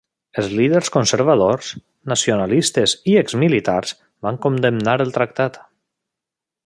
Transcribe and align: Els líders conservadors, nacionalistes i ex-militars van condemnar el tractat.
Els 0.41 0.47
líders 0.59 0.87
conservadors, 0.93 1.67
nacionalistes 2.13 2.95
i 3.13 3.15
ex-militars 3.21 3.93
van 4.29 4.41
condemnar 4.47 4.97
el 5.07 5.15
tractat. 5.19 5.61